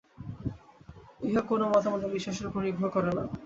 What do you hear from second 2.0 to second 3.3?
বা বিশ্বাসের উপর নির্ভর করে না।